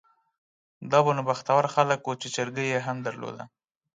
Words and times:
دا 0.91 0.99
به 1.05 1.11
نو 1.17 1.21
بختور 1.29 1.63
خلک 1.75 1.99
وو 2.03 2.19
چې 2.21 2.27
چرګۍ 2.35 2.67
یې 2.73 2.79
درلوده. 3.05 3.43